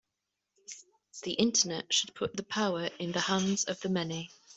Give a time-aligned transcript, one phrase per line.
[1.21, 4.31] The Internet should put the power in the hands of the many.